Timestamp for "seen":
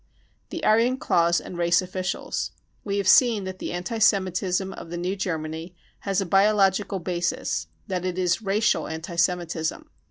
3.07-3.43